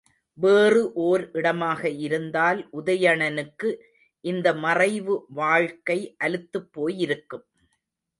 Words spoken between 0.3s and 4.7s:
வேறு ஓர் இடமாக இருந்தால் உதயணனுக்கு இந்த